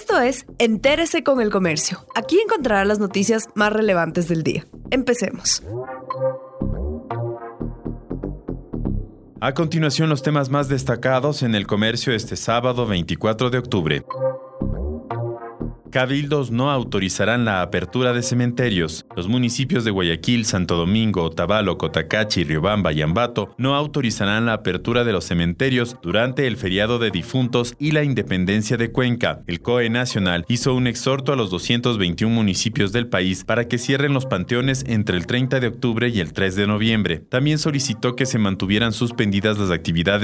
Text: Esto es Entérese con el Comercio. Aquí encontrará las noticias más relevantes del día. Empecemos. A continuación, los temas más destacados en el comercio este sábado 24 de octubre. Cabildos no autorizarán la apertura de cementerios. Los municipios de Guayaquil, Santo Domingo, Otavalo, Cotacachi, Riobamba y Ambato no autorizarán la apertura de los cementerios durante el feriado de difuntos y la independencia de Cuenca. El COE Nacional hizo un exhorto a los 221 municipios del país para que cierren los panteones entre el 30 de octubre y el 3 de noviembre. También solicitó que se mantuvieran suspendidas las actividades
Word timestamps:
Esto 0.00 0.20
es 0.20 0.46
Entérese 0.58 1.24
con 1.24 1.40
el 1.40 1.50
Comercio. 1.50 2.06
Aquí 2.14 2.38
encontrará 2.38 2.84
las 2.84 3.00
noticias 3.00 3.48
más 3.56 3.72
relevantes 3.72 4.28
del 4.28 4.44
día. 4.44 4.64
Empecemos. 4.92 5.60
A 9.40 9.54
continuación, 9.54 10.08
los 10.08 10.22
temas 10.22 10.50
más 10.50 10.68
destacados 10.68 11.42
en 11.42 11.56
el 11.56 11.66
comercio 11.66 12.12
este 12.12 12.36
sábado 12.36 12.86
24 12.86 13.50
de 13.50 13.58
octubre. 13.58 14.04
Cabildos 15.90 16.50
no 16.50 16.70
autorizarán 16.70 17.44
la 17.44 17.62
apertura 17.62 18.12
de 18.12 18.22
cementerios. 18.22 19.06
Los 19.16 19.28
municipios 19.28 19.84
de 19.84 19.90
Guayaquil, 19.90 20.44
Santo 20.44 20.76
Domingo, 20.76 21.22
Otavalo, 21.22 21.78
Cotacachi, 21.78 22.44
Riobamba 22.44 22.92
y 22.92 23.02
Ambato 23.02 23.54
no 23.56 23.74
autorizarán 23.74 24.46
la 24.46 24.54
apertura 24.54 25.04
de 25.04 25.12
los 25.12 25.24
cementerios 25.24 25.96
durante 26.02 26.46
el 26.46 26.56
feriado 26.56 26.98
de 26.98 27.10
difuntos 27.10 27.74
y 27.78 27.92
la 27.92 28.02
independencia 28.02 28.76
de 28.76 28.90
Cuenca. 28.90 29.40
El 29.46 29.60
COE 29.60 29.88
Nacional 29.88 30.44
hizo 30.48 30.74
un 30.74 30.86
exhorto 30.86 31.32
a 31.32 31.36
los 31.36 31.50
221 31.50 32.34
municipios 32.34 32.92
del 32.92 33.06
país 33.06 33.44
para 33.44 33.68
que 33.68 33.78
cierren 33.78 34.12
los 34.12 34.26
panteones 34.26 34.84
entre 34.88 35.16
el 35.16 35.26
30 35.26 35.60
de 35.60 35.68
octubre 35.68 36.08
y 36.08 36.20
el 36.20 36.32
3 36.32 36.56
de 36.56 36.66
noviembre. 36.66 37.18
También 37.18 37.58
solicitó 37.58 38.16
que 38.16 38.26
se 38.26 38.38
mantuvieran 38.38 38.92
suspendidas 38.92 39.58
las 39.58 39.70
actividades 39.70 40.08